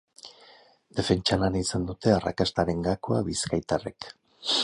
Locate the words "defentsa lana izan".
0.99-1.85